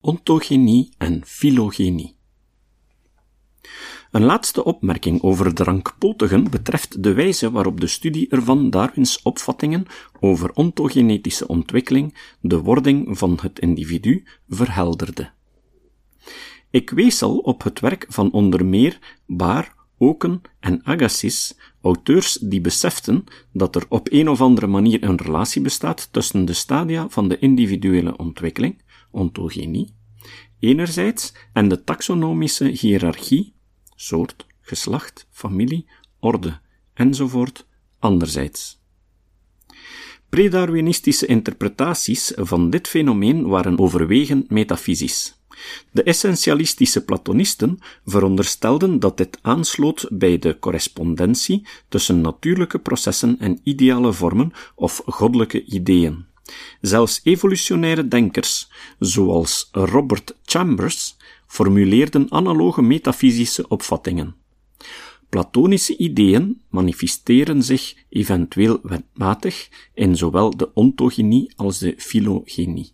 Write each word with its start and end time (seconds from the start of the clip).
ontogenie 0.00 0.92
en 0.98 1.22
filogenie. 1.24 2.16
Een 4.10 4.24
laatste 4.24 4.64
opmerking 4.64 5.22
over 5.22 5.54
de 5.54 5.64
rankpotigen 5.64 6.50
betreft 6.50 7.02
de 7.02 7.12
wijze 7.12 7.50
waarop 7.50 7.80
de 7.80 7.86
studie 7.86 8.28
ervan 8.28 8.70
Darwins 8.70 9.22
opvattingen 9.22 9.86
over 10.20 10.52
ontogenetische 10.52 11.46
ontwikkeling 11.48 12.18
de 12.40 12.60
wording 12.60 13.18
van 13.18 13.38
het 13.42 13.58
individu 13.58 14.24
verhelderde. 14.48 15.30
Ik 16.70 16.90
wees 16.90 17.22
al 17.22 17.38
op 17.38 17.62
het 17.62 17.80
werk 17.80 18.06
van 18.08 18.32
onder 18.32 18.66
meer 18.66 18.98
Baar, 19.26 19.74
Oken 19.98 20.42
en 20.60 20.84
Agassiz, 20.84 21.52
auteurs 21.82 22.32
die 22.32 22.60
beseften 22.60 23.24
dat 23.52 23.76
er 23.76 23.84
op 23.88 24.08
een 24.10 24.28
of 24.28 24.40
andere 24.40 24.66
manier 24.66 25.02
een 25.02 25.16
relatie 25.16 25.62
bestaat 25.62 26.08
tussen 26.12 26.44
de 26.44 26.52
stadia 26.52 27.08
van 27.08 27.28
de 27.28 27.38
individuele 27.38 28.16
ontwikkeling, 28.16 28.82
ontogenie, 29.10 29.94
enerzijds 30.58 31.32
en 31.52 31.68
de 31.68 31.84
taxonomische 31.84 32.68
hiërarchie, 32.68 33.54
soort, 33.94 34.46
geslacht, 34.60 35.26
familie, 35.30 35.86
orde, 36.18 36.60
enzovoort, 36.94 37.66
anderzijds. 37.98 38.78
Predarwinistische 40.28 41.26
interpretaties 41.26 42.32
van 42.36 42.70
dit 42.70 42.88
fenomeen 42.88 43.46
waren 43.46 43.78
overwegend 43.78 44.50
metafysisch. 44.50 45.38
De 45.92 46.02
essentialistische 46.02 47.04
Platonisten 47.04 47.78
veronderstelden 48.04 49.00
dat 49.00 49.16
dit 49.16 49.38
aansloot 49.42 50.06
bij 50.10 50.38
de 50.38 50.58
correspondentie 50.58 51.66
tussen 51.88 52.20
natuurlijke 52.20 52.78
processen 52.78 53.38
en 53.38 53.60
ideale 53.62 54.12
vormen 54.12 54.52
of 54.74 55.02
goddelijke 55.04 55.64
ideeën. 55.64 56.29
Zelfs 56.80 57.20
evolutionaire 57.22 58.08
denkers, 58.08 58.70
zoals 58.98 59.68
Robert 59.72 60.36
Chambers, 60.44 61.16
formuleerden 61.46 62.30
analoge 62.30 62.82
metafysische 62.82 63.68
opvattingen. 63.68 64.34
Platonische 65.28 65.96
ideeën 65.96 66.62
manifesteren 66.68 67.62
zich 67.62 67.94
eventueel 68.08 68.78
wetmatig 68.82 69.68
in 69.94 70.16
zowel 70.16 70.56
de 70.56 70.74
ontogenie 70.74 71.52
als 71.56 71.78
de 71.78 71.94
filogenie. 71.96 72.92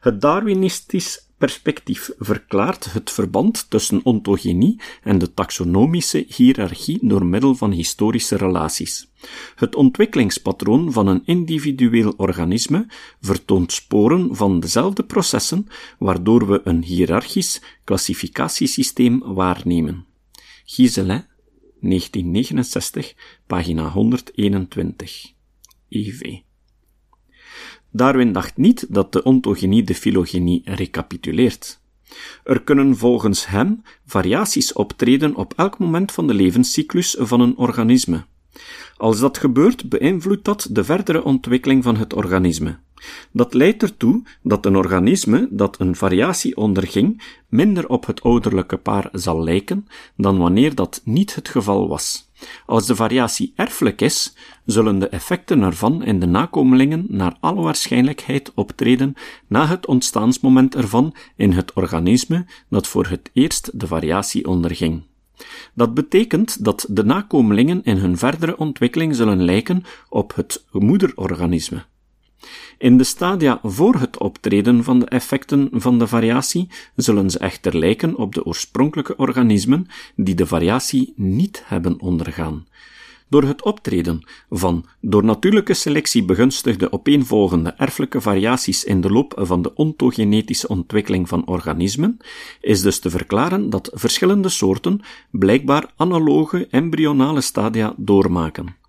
Het 0.00 0.20
Darwinistisch 0.20 1.29
perspectief 1.40 2.10
verklaart 2.18 2.92
het 2.92 3.10
verband 3.10 3.70
tussen 3.70 4.00
ontogenie 4.04 4.80
en 5.02 5.18
de 5.18 5.34
taxonomische 5.34 6.24
hiërarchie 6.36 6.98
door 7.02 7.26
middel 7.26 7.54
van 7.54 7.70
historische 7.70 8.36
relaties. 8.36 9.08
Het 9.54 9.74
ontwikkelingspatroon 9.74 10.92
van 10.92 11.06
een 11.06 11.22
individueel 11.24 12.14
organisme 12.16 12.86
vertoont 13.20 13.72
sporen 13.72 14.36
van 14.36 14.60
dezelfde 14.60 15.04
processen 15.04 15.66
waardoor 15.98 16.46
we 16.46 16.60
een 16.64 16.82
hiërarchisch 16.82 17.62
klassificatiesysteem 17.84 19.18
waarnemen. 19.34 20.06
Giselin, 20.64 21.24
1969, 21.80 23.14
pagina 23.46 23.88
121. 23.88 25.32
EV. 25.88 26.49
Darwin 27.90 28.32
dacht 28.32 28.56
niet 28.56 28.86
dat 28.88 29.12
de 29.12 29.22
ontogenie 29.22 29.82
de 29.82 29.94
filogenie 29.94 30.62
recapituleert. 30.64 31.80
Er 32.44 32.62
kunnen 32.62 32.96
volgens 32.96 33.46
hem 33.46 33.82
variaties 34.06 34.72
optreden 34.72 35.34
op 35.34 35.52
elk 35.56 35.78
moment 35.78 36.12
van 36.12 36.26
de 36.26 36.34
levenscyclus 36.34 37.16
van 37.18 37.40
een 37.40 37.56
organisme. 37.56 38.24
Als 38.96 39.20
dat 39.20 39.38
gebeurt, 39.38 39.88
beïnvloedt 39.88 40.44
dat 40.44 40.68
de 40.70 40.84
verdere 40.84 41.24
ontwikkeling 41.24 41.82
van 41.82 41.96
het 41.96 42.14
organisme. 42.14 42.78
Dat 43.32 43.54
leidt 43.54 43.82
ertoe 43.82 44.22
dat 44.42 44.66
een 44.66 44.76
organisme 44.76 45.48
dat 45.50 45.80
een 45.80 45.96
variatie 45.96 46.56
onderging 46.56 47.22
minder 47.48 47.88
op 47.88 48.06
het 48.06 48.22
ouderlijke 48.22 48.76
paar 48.76 49.08
zal 49.12 49.42
lijken 49.42 49.86
dan 50.16 50.38
wanneer 50.38 50.74
dat 50.74 51.00
niet 51.04 51.34
het 51.34 51.48
geval 51.48 51.88
was. 51.88 52.29
Als 52.66 52.86
de 52.86 52.96
variatie 52.96 53.52
erfelijk 53.56 54.00
is, 54.00 54.34
zullen 54.64 54.98
de 54.98 55.08
effecten 55.08 55.62
ervan 55.62 56.02
in 56.04 56.20
de 56.20 56.26
nakomelingen 56.26 57.06
naar 57.08 57.36
alle 57.40 57.62
waarschijnlijkheid 57.62 58.52
optreden 58.54 59.14
na 59.46 59.66
het 59.66 59.86
ontstaansmoment 59.86 60.74
ervan 60.74 61.14
in 61.36 61.52
het 61.52 61.72
organisme 61.72 62.46
dat 62.68 62.86
voor 62.86 63.06
het 63.06 63.30
eerst 63.32 63.80
de 63.80 63.86
variatie 63.86 64.46
onderging. 64.46 65.02
Dat 65.74 65.94
betekent 65.94 66.64
dat 66.64 66.86
de 66.88 67.04
nakomelingen 67.04 67.82
in 67.84 67.96
hun 67.96 68.18
verdere 68.18 68.56
ontwikkeling 68.56 69.16
zullen 69.16 69.44
lijken 69.44 69.84
op 70.08 70.34
het 70.34 70.64
moederorganisme. 70.70 71.84
In 72.78 72.96
de 72.96 73.04
stadia 73.04 73.60
voor 73.62 73.94
het 73.94 74.18
optreden 74.18 74.84
van 74.84 74.98
de 74.98 75.06
effecten 75.06 75.68
van 75.72 75.98
de 75.98 76.06
variatie 76.06 76.68
zullen 76.96 77.30
ze 77.30 77.38
echter 77.38 77.78
lijken 77.78 78.16
op 78.16 78.34
de 78.34 78.44
oorspronkelijke 78.44 79.16
organismen 79.16 79.86
die 80.16 80.34
de 80.34 80.46
variatie 80.46 81.12
niet 81.16 81.62
hebben 81.66 82.00
ondergaan. 82.00 82.66
Door 83.30 83.42
het 83.42 83.62
optreden 83.62 84.22
van 84.48 84.86
door 85.00 85.24
natuurlijke 85.24 85.74
selectie 85.74 86.24
begunstigde 86.24 86.92
opeenvolgende 86.92 87.70
erfelijke 87.70 88.20
variaties 88.20 88.84
in 88.84 89.00
de 89.00 89.10
loop 89.10 89.32
van 89.36 89.62
de 89.62 89.74
ontogenetische 89.74 90.68
ontwikkeling 90.68 91.28
van 91.28 91.46
organismen, 91.46 92.16
is 92.60 92.80
dus 92.80 92.98
te 92.98 93.10
verklaren 93.10 93.70
dat 93.70 93.90
verschillende 93.92 94.48
soorten 94.48 95.00
blijkbaar 95.30 95.92
analoge 95.96 96.66
embryonale 96.70 97.40
stadia 97.40 97.94
doormaken. 97.96 98.79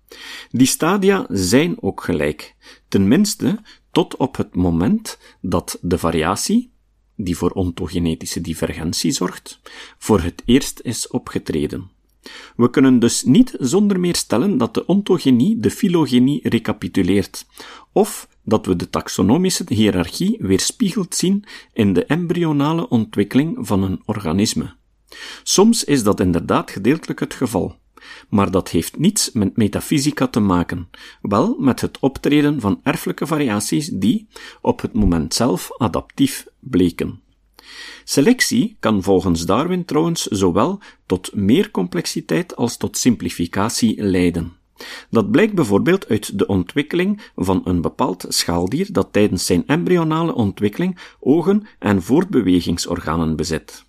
Die 0.50 0.66
stadia 0.66 1.26
zijn 1.28 1.82
ook 1.82 2.02
gelijk, 2.02 2.54
tenminste 2.88 3.58
tot 3.90 4.16
op 4.16 4.36
het 4.36 4.54
moment 4.54 5.18
dat 5.40 5.78
de 5.80 5.98
variatie, 5.98 6.72
die 7.16 7.36
voor 7.36 7.50
ontogenetische 7.50 8.40
divergentie 8.40 9.10
zorgt, 9.10 9.60
voor 9.98 10.20
het 10.20 10.42
eerst 10.44 10.80
is 10.82 11.08
opgetreden. 11.08 11.90
We 12.56 12.70
kunnen 12.70 12.98
dus 12.98 13.22
niet 13.22 13.56
zonder 13.58 14.00
meer 14.00 14.16
stellen 14.16 14.58
dat 14.58 14.74
de 14.74 14.86
ontogenie 14.86 15.60
de 15.60 15.70
filogenie 15.70 16.48
recapituleert, 16.48 17.46
of 17.92 18.28
dat 18.42 18.66
we 18.66 18.76
de 18.76 18.90
taxonomische 18.90 19.64
hiërarchie 19.68 20.36
weerspiegeld 20.40 21.14
zien 21.14 21.44
in 21.72 21.92
de 21.92 22.04
embryonale 22.04 22.88
ontwikkeling 22.88 23.66
van 23.66 23.82
een 23.82 24.02
organisme. 24.04 24.74
Soms 25.42 25.84
is 25.84 26.02
dat 26.02 26.20
inderdaad 26.20 26.70
gedeeltelijk 26.70 27.20
het 27.20 27.34
geval, 27.34 27.76
maar 28.28 28.50
dat 28.50 28.68
heeft 28.68 28.98
niets 28.98 29.32
met 29.32 29.56
metafysica 29.56 30.26
te 30.26 30.40
maken, 30.40 30.88
wel 31.22 31.56
met 31.58 31.80
het 31.80 31.98
optreden 31.98 32.60
van 32.60 32.80
erfelijke 32.82 33.26
variaties 33.26 33.88
die, 33.88 34.28
op 34.60 34.80
het 34.80 34.92
moment 34.92 35.34
zelf, 35.34 35.70
adaptief 35.78 36.46
bleken. 36.58 37.20
Selectie 38.04 38.76
kan 38.80 39.02
volgens 39.02 39.46
Darwin 39.46 39.84
trouwens 39.84 40.22
zowel 40.22 40.80
tot 41.06 41.34
meer 41.34 41.70
complexiteit 41.70 42.56
als 42.56 42.76
tot 42.76 42.98
simplificatie 42.98 44.02
leiden. 44.02 44.52
Dat 45.10 45.30
blijkt 45.30 45.54
bijvoorbeeld 45.54 46.08
uit 46.08 46.38
de 46.38 46.46
ontwikkeling 46.46 47.20
van 47.36 47.60
een 47.64 47.80
bepaald 47.80 48.24
schaaldier 48.28 48.92
dat 48.92 49.08
tijdens 49.12 49.46
zijn 49.46 49.66
embryonale 49.66 50.34
ontwikkeling 50.34 50.98
ogen 51.20 51.66
en 51.78 52.02
voortbewegingsorganen 52.02 53.36
bezit. 53.36 53.84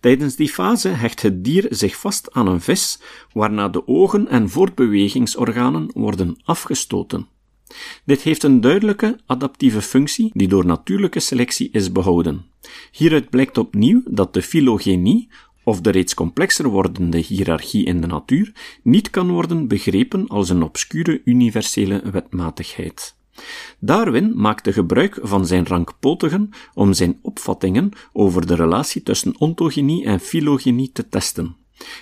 Tijdens 0.00 0.36
die 0.36 0.48
fase 0.48 0.88
hecht 0.88 1.22
het 1.22 1.44
dier 1.44 1.66
zich 1.70 1.96
vast 1.96 2.32
aan 2.32 2.46
een 2.46 2.60
vis, 2.60 3.00
waarna 3.32 3.68
de 3.68 3.86
ogen 3.88 4.28
en 4.28 4.48
voortbewegingsorganen 4.48 5.90
worden 5.94 6.40
afgestoten. 6.44 7.28
Dit 8.04 8.22
heeft 8.22 8.42
een 8.42 8.60
duidelijke 8.60 9.18
adaptieve 9.26 9.82
functie 9.82 10.30
die 10.34 10.48
door 10.48 10.66
natuurlijke 10.66 11.20
selectie 11.20 11.68
is 11.72 11.92
behouden. 11.92 12.46
Hieruit 12.92 13.30
blijkt 13.30 13.58
opnieuw 13.58 14.02
dat 14.04 14.34
de 14.34 14.42
filogenie, 14.42 15.28
of 15.64 15.80
de 15.80 15.90
reeds 15.90 16.14
complexer 16.14 16.68
wordende 16.68 17.18
hiërarchie 17.18 17.84
in 17.84 18.00
de 18.00 18.06
natuur, 18.06 18.52
niet 18.82 19.10
kan 19.10 19.30
worden 19.30 19.68
begrepen 19.68 20.26
als 20.26 20.48
een 20.48 20.62
obscure 20.62 21.22
universele 21.24 22.02
wetmatigheid. 22.10 23.18
Darwin 23.78 24.32
maakte 24.36 24.72
gebruik 24.72 25.18
van 25.22 25.46
zijn 25.46 25.66
rankpotigen 25.66 26.50
om 26.74 26.92
zijn 26.92 27.18
opvattingen 27.22 27.90
over 28.12 28.46
de 28.46 28.54
relatie 28.54 29.02
tussen 29.02 29.34
ontogenie 29.38 30.04
en 30.04 30.20
filogenie 30.20 30.92
te 30.92 31.08
testen. 31.08 31.56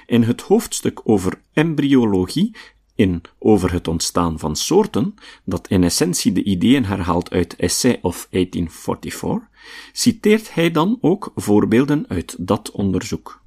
In 0.07 0.23
het 0.23 0.41
hoofdstuk 0.41 1.01
over 1.05 1.41
embryologie 1.53 2.57
in 2.99 3.23
Over 3.39 3.73
het 3.73 3.89
ontstaan 3.89 4.39
van 4.39 4.57
soorten, 4.57 5.15
dat 5.45 5.69
in 5.69 5.85
essentie 5.85 6.33
de 6.33 6.43
ideeën 6.43 6.85
herhaalt 6.85 7.31
uit 7.31 7.57
Essay 7.57 7.99
of 8.03 8.27
1844, 8.31 9.49
citeert 9.93 10.55
hij 10.55 10.71
dan 10.71 10.99
ook 11.01 11.33
voorbeelden 11.35 12.05
uit 12.09 12.37
dat 12.39 12.71
onderzoek. 12.71 13.43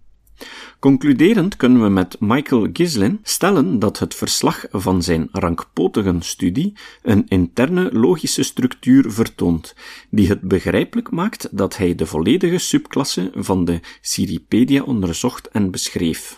Concluderend 0.79 1.55
kunnen 1.57 1.81
we 1.81 1.89
met 1.89 2.15
Michael 2.19 2.67
Gislin 2.73 3.19
stellen 3.23 3.79
dat 3.79 3.99
het 3.99 4.15
verslag 4.15 4.65
van 4.71 5.03
zijn 5.03 5.29
rankpotigen 5.31 6.21
studie 6.21 6.73
een 7.01 7.25
interne 7.27 7.89
logische 7.91 8.43
structuur 8.43 9.11
vertoont, 9.11 9.75
die 10.09 10.27
het 10.27 10.41
begrijpelijk 10.41 11.11
maakt 11.11 11.57
dat 11.57 11.77
hij 11.77 11.95
de 11.95 12.05
volledige 12.05 12.57
subklasse 12.57 13.31
van 13.33 13.65
de 13.65 13.79
Cirripedia 14.01 14.83
onderzocht 14.83 15.47
en 15.47 15.71
beschreef. 15.71 16.37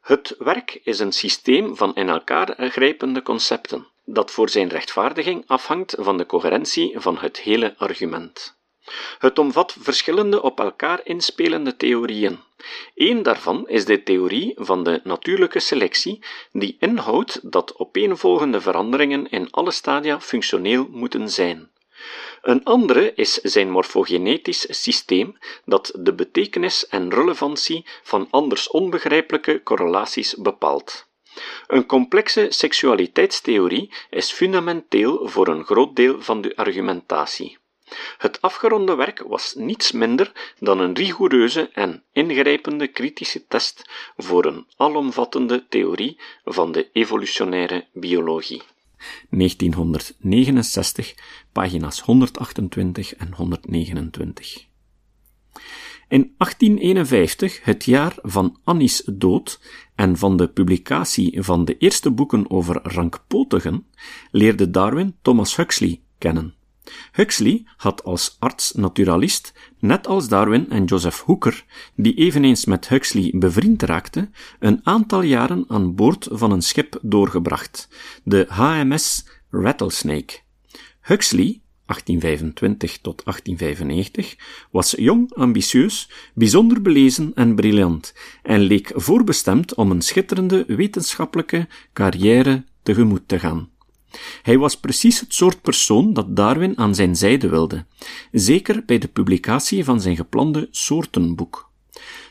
Het 0.00 0.34
werk 0.38 0.80
is 0.84 0.98
een 0.98 1.12
systeem 1.12 1.76
van 1.76 1.94
in 1.94 2.08
elkaar 2.08 2.54
grijpende 2.58 3.22
concepten, 3.22 3.86
dat 4.04 4.30
voor 4.30 4.48
zijn 4.48 4.68
rechtvaardiging 4.68 5.44
afhangt 5.46 5.96
van 5.98 6.16
de 6.16 6.26
coherentie 6.26 7.00
van 7.00 7.18
het 7.18 7.40
hele 7.40 7.78
argument. 7.78 8.59
Het 9.18 9.38
omvat 9.38 9.76
verschillende 9.80 10.42
op 10.42 10.60
elkaar 10.60 11.00
inspelende 11.04 11.76
theorieën. 11.76 12.38
Eén 12.94 13.22
daarvan 13.22 13.68
is 13.68 13.84
de 13.84 14.02
theorie 14.02 14.52
van 14.56 14.84
de 14.84 15.00
natuurlijke 15.04 15.60
selectie, 15.60 16.24
die 16.52 16.76
inhoudt 16.78 17.52
dat 17.52 17.78
opeenvolgende 17.78 18.60
veranderingen 18.60 19.30
in 19.30 19.50
alle 19.50 19.70
stadia 19.70 20.20
functioneel 20.20 20.86
moeten 20.90 21.30
zijn. 21.30 21.70
Een 22.42 22.64
andere 22.64 23.12
is 23.14 23.34
zijn 23.34 23.70
morfogenetisch 23.70 24.82
systeem, 24.82 25.38
dat 25.64 25.92
de 25.98 26.14
betekenis 26.14 26.86
en 26.86 27.10
relevantie 27.10 27.86
van 28.02 28.26
anders 28.30 28.70
onbegrijpelijke 28.70 29.62
correlaties 29.62 30.34
bepaalt. 30.34 31.08
Een 31.66 31.86
complexe 31.86 32.46
seksualiteitstheorie 32.48 33.92
is 34.10 34.32
fundamenteel 34.32 35.28
voor 35.28 35.48
een 35.48 35.64
groot 35.64 35.96
deel 35.96 36.22
van 36.22 36.40
de 36.40 36.56
argumentatie. 36.56 37.59
Het 38.18 38.42
afgeronde 38.42 38.94
werk 38.94 39.24
was 39.26 39.54
niets 39.54 39.92
minder 39.92 40.54
dan 40.58 40.80
een 40.80 40.94
rigoureuze 40.94 41.70
en 41.72 42.02
ingrijpende 42.12 42.86
kritische 42.86 43.46
test 43.46 43.90
voor 44.16 44.44
een 44.44 44.66
alomvattende 44.76 45.66
theorie 45.68 46.20
van 46.44 46.72
de 46.72 46.88
evolutionaire 46.92 47.86
biologie. 47.92 48.62
1969, 49.30 51.14
pagina's 51.52 52.00
128 52.00 53.14
en 53.14 53.34
129. 53.34 54.68
In 56.08 56.34
1851, 56.36 57.64
het 57.64 57.84
jaar 57.84 58.14
van 58.22 58.58
Annie's 58.64 59.02
dood 59.06 59.60
en 59.94 60.16
van 60.16 60.36
de 60.36 60.48
publicatie 60.48 61.42
van 61.42 61.64
de 61.64 61.76
eerste 61.78 62.10
boeken 62.10 62.50
over 62.50 62.80
rankpotigen, 62.82 63.86
leerde 64.30 64.70
Darwin 64.70 65.16
Thomas 65.22 65.56
Huxley 65.56 66.00
kennen. 66.18 66.54
Huxley 67.12 67.64
had 67.76 68.04
als 68.04 68.36
arts-naturalist, 68.38 69.52
net 69.78 70.06
als 70.06 70.28
Darwin 70.28 70.70
en 70.70 70.84
Joseph 70.84 71.20
Hooker, 71.20 71.64
die 71.94 72.14
eveneens 72.14 72.64
met 72.64 72.88
Huxley 72.88 73.32
bevriend 73.34 73.82
raakte, 73.82 74.30
een 74.58 74.80
aantal 74.82 75.22
jaren 75.22 75.64
aan 75.68 75.94
boord 75.94 76.28
van 76.30 76.50
een 76.52 76.62
schip 76.62 76.98
doorgebracht, 77.02 77.88
de 78.24 78.46
HMS 78.48 79.24
Rattlesnake. 79.50 80.38
Huxley, 81.00 81.60
1825 81.86 82.98
tot 82.98 83.24
1895, 83.24 84.36
was 84.70 84.94
jong, 84.96 85.34
ambitieus, 85.34 86.10
bijzonder 86.34 86.82
belezen 86.82 87.32
en 87.34 87.54
briljant 87.54 88.14
en 88.42 88.60
leek 88.60 88.92
voorbestemd 88.94 89.74
om 89.74 89.90
een 89.90 90.02
schitterende 90.02 90.64
wetenschappelijke 90.66 91.68
carrière 91.92 92.64
tegemoet 92.82 93.28
te 93.28 93.38
gaan. 93.38 93.70
Hij 94.42 94.58
was 94.58 94.76
precies 94.76 95.20
het 95.20 95.34
soort 95.34 95.62
persoon 95.62 96.12
dat 96.12 96.36
Darwin 96.36 96.78
aan 96.78 96.94
zijn 96.94 97.16
zijde 97.16 97.48
wilde, 97.48 97.84
zeker 98.32 98.84
bij 98.84 98.98
de 98.98 99.08
publicatie 99.08 99.84
van 99.84 100.00
zijn 100.00 100.16
geplande 100.16 100.68
soortenboek. 100.70 101.70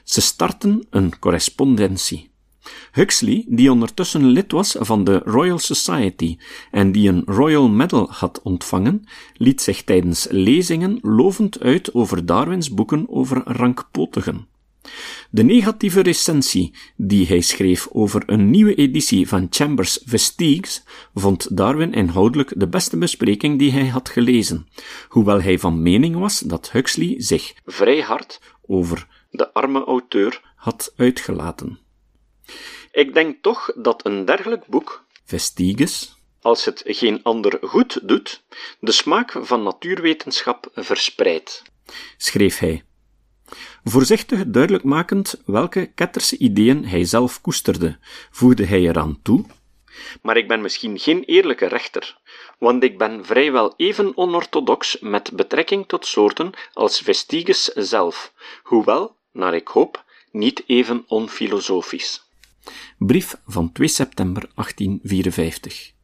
Ze 0.04 0.22
startten 0.22 0.88
een 0.90 1.20
correspondentie. 1.20 2.30
Huxley, 2.92 3.46
die 3.48 3.72
ondertussen 3.72 4.26
lid 4.26 4.52
was 4.52 4.76
van 4.80 5.04
de 5.04 5.22
Royal 5.26 5.60
Society 5.60 6.38
en 6.72 6.92
die 6.92 7.10
een 7.10 7.24
Royal 7.26 7.70
Medal 7.70 8.12
had 8.12 8.42
ontvangen, 8.44 9.04
liet 9.34 9.62
zich 9.62 9.84
tijdens 9.84 10.28
lezingen 10.30 11.00
lovend 11.02 11.60
uit 11.60 11.94
over 11.94 12.26
Darwins 12.26 12.74
boeken 12.74 13.06
over 13.10 13.42
rankpotigen. 13.46 14.48
De 15.30 15.44
negatieve 15.44 16.02
recensie 16.02 16.74
die 16.96 17.28
hij 17.28 17.42
schreef 17.42 17.88
over 17.92 18.24
een 18.26 18.50
nieuwe 18.50 18.76
editie 18.76 19.28
van 19.28 19.48
Chambers 19.50 20.00
Vestiges 20.06 20.84
vond 21.14 21.58
Darwin 21.58 21.94
inhoudelijk 21.94 22.54
de 22.56 22.68
beste 22.68 22.98
bespreking 22.98 23.60
die 23.60 23.72
hij 23.72 23.88
had 23.88 24.10
gelezen, 24.10 24.68
hoewel 25.08 25.42
hij 25.42 25.60
van 25.60 25.82
mening 25.82 26.16
was 26.16 26.40
dat 26.40 26.72
Huxley 26.72 27.16
zich 27.18 27.54
vrij 27.66 28.02
hard 28.02 28.42
over 28.68 29.08
de 29.32 29.54
arme 29.54 29.84
auteur 29.84 30.54
had 30.56 30.94
uitgelaten. 30.96 31.80
Ik 32.92 33.14
denk 33.14 33.42
toch 33.42 33.72
dat 33.76 34.06
een 34.06 34.26
dergelijk 34.26 34.66
boek, 34.68 35.06
Vestiges, 35.26 36.16
als 36.42 36.66
het 36.66 36.84
geen 36.86 37.24
ander 37.24 37.58
goed 37.62 38.08
doet, 38.08 38.44
de 38.80 38.92
smaak 38.92 39.36
van 39.42 39.64
natuurwetenschap 39.64 40.70
verspreidt, 40.74 41.64
schreef 42.18 42.58
hij 42.58 42.84
Voorzichtig 43.84 44.44
duidelijk 44.48 44.84
makend 44.84 45.42
welke 45.46 45.92
ketterse 45.96 46.38
ideeën 46.38 46.86
hij 46.86 47.06
zelf 47.06 47.42
koesterde, 47.42 47.98
voegde 48.32 48.66
hij 48.66 48.80
eraan 48.80 49.20
toe. 49.22 49.46
Maar 50.22 50.38
ik 50.38 50.48
ben 50.48 50.62
misschien 50.62 51.00
geen 51.00 51.24
eerlijke 51.24 51.68
rechter, 51.68 52.18
want 52.60 52.84
ik 52.84 52.98
ben 52.98 53.26
vrijwel 53.26 53.74
even 53.78 54.18
onorthodox 54.18 55.00
met 55.00 55.32
betrekking 55.34 55.88
tot 55.88 56.06
soorten 56.06 56.52
als 56.74 57.00
Vestiges 57.00 57.64
zelf, 57.66 58.34
hoewel, 58.64 59.16
naar 59.32 59.56
ik 59.56 59.68
hoop, 59.68 60.06
niet 60.32 60.64
even 60.66 61.04
onfilosofisch. 61.08 62.28
Brief 62.98 63.36
van 63.46 63.72
2 63.72 63.88
september 63.88 64.50
1854. 64.56 65.99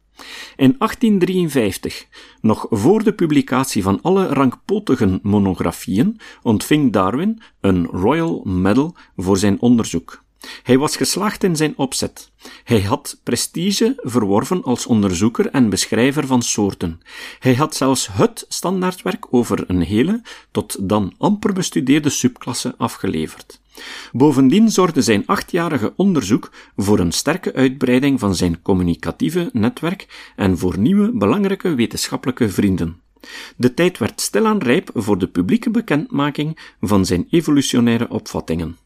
In 0.56 0.74
1853, 0.78 2.06
nog 2.40 2.66
voor 2.70 3.02
de 3.02 3.12
publicatie 3.12 3.82
van 3.82 4.02
alle 4.02 4.26
rankpotigen 4.26 5.18
monografieën, 5.22 6.20
ontving 6.42 6.92
Darwin 6.92 7.42
een 7.60 7.86
Royal 7.86 8.42
Medal 8.44 8.94
voor 9.16 9.38
zijn 9.38 9.60
onderzoek. 9.60 10.24
Hij 10.62 10.78
was 10.78 10.96
geslaagd 10.96 11.44
in 11.44 11.56
zijn 11.56 11.74
opzet. 11.76 12.30
Hij 12.64 12.80
had 12.80 13.20
prestige 13.22 13.92
verworven 13.96 14.62
als 14.62 14.86
onderzoeker 14.86 15.50
en 15.50 15.68
beschrijver 15.68 16.26
van 16.26 16.42
soorten. 16.42 17.00
Hij 17.38 17.54
had 17.54 17.74
zelfs 17.74 18.08
het 18.12 18.44
standaardwerk 18.48 19.26
over 19.30 19.64
een 19.66 19.80
hele, 19.80 20.22
tot 20.50 20.88
dan 20.88 21.14
amper 21.18 21.52
bestudeerde 21.52 22.10
subklasse 22.10 22.74
afgeleverd. 22.76 23.60
Bovendien 24.12 24.70
zorgde 24.70 25.02
zijn 25.02 25.26
achtjarige 25.26 25.92
onderzoek 25.96 26.50
voor 26.76 26.98
een 26.98 27.12
sterke 27.12 27.54
uitbreiding 27.54 28.20
van 28.20 28.34
zijn 28.34 28.62
communicatieve 28.62 29.50
netwerk 29.52 30.32
en 30.36 30.58
voor 30.58 30.78
nieuwe 30.78 31.10
belangrijke 31.12 31.74
wetenschappelijke 31.74 32.48
vrienden. 32.48 33.00
De 33.56 33.74
tijd 33.74 33.98
werd 33.98 34.20
stilaan 34.20 34.58
rijp 34.58 34.90
voor 34.94 35.18
de 35.18 35.26
publieke 35.26 35.70
bekendmaking 35.70 36.58
van 36.80 37.06
zijn 37.06 37.26
evolutionaire 37.30 38.08
opvattingen. 38.08 38.76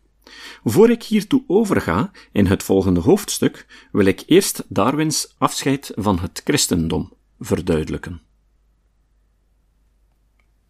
Voor 0.65 0.91
ik 0.91 1.03
hiertoe 1.03 1.45
overga, 1.47 2.11
in 2.33 2.47
het 2.47 2.62
volgende 2.62 3.01
hoofdstuk, 3.01 3.67
wil 3.93 4.05
ik 4.05 4.23
eerst 4.27 4.65
Darwins 4.69 5.35
afscheid 5.39 5.93
van 5.95 6.19
het 6.19 6.41
christendom 6.45 7.12
verduidelijken. 7.39 8.30